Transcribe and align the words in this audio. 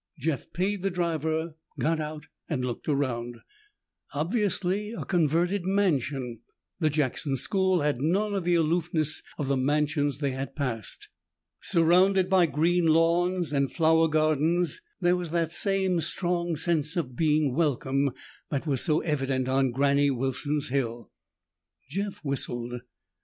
Jeff 0.17 0.51
paid 0.51 0.81
the 0.81 0.89
driver, 0.89 1.53
got 1.79 1.99
out 1.99 2.25
and 2.49 2.65
looked 2.65 2.87
around. 2.89 3.37
Obviously 4.15 4.93
a 4.93 5.05
converted 5.05 5.63
mansion, 5.63 6.39
the 6.79 6.89
Jackson 6.89 7.35
School 7.35 7.81
had 7.81 8.01
none 8.01 8.33
of 8.33 8.43
the 8.43 8.55
aloofness 8.55 9.21
of 9.37 9.47
the 9.47 9.55
mansions 9.55 10.17
they 10.17 10.31
had 10.31 10.55
passed. 10.55 11.09
Surrounded 11.61 12.31
by 12.31 12.47
green 12.47 12.87
lawns 12.87 13.53
and 13.53 13.71
flower 13.71 14.07
gardens, 14.07 14.81
there 15.01 15.15
was 15.15 15.29
the 15.29 15.47
same 15.49 15.99
strong 16.01 16.55
sense 16.55 16.95
of 16.97 17.15
being 17.15 17.53
welcome 17.53 18.09
that 18.49 18.65
was 18.65 18.81
so 18.81 19.01
evident 19.01 19.47
on 19.47 19.69
Granny 19.69 20.09
Wilson's 20.09 20.69
hill. 20.69 21.11
Jeff 21.87 22.15
whistled. 22.23 22.81